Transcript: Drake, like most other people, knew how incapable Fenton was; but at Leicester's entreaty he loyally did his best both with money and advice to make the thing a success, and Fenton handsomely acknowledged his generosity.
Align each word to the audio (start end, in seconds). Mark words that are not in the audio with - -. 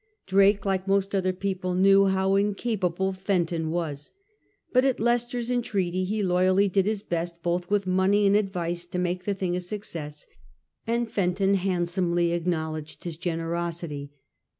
Drake, 0.25 0.65
like 0.65 0.87
most 0.87 1.13
other 1.13 1.31
people, 1.31 1.75
knew 1.75 2.07
how 2.07 2.33
incapable 2.33 3.13
Fenton 3.13 3.69
was; 3.69 4.09
but 4.73 4.83
at 4.83 4.99
Leicester's 4.99 5.51
entreaty 5.51 6.05
he 6.05 6.23
loyally 6.23 6.67
did 6.67 6.87
his 6.87 7.03
best 7.03 7.43
both 7.43 7.69
with 7.69 7.85
money 7.85 8.25
and 8.25 8.35
advice 8.35 8.87
to 8.87 8.97
make 8.97 9.25
the 9.25 9.35
thing 9.35 9.55
a 9.55 9.61
success, 9.61 10.25
and 10.87 11.11
Fenton 11.11 11.53
handsomely 11.53 12.31
acknowledged 12.31 13.03
his 13.03 13.15
generosity. 13.15 14.11